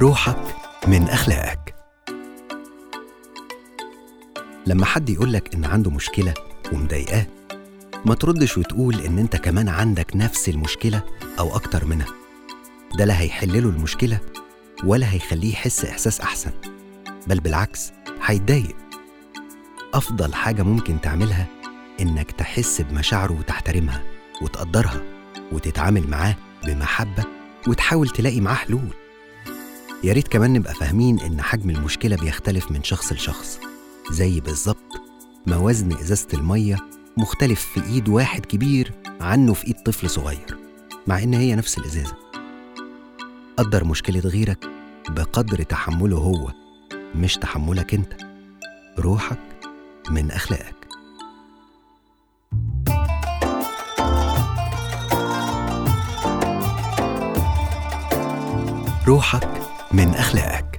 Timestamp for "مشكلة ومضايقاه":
5.90-7.26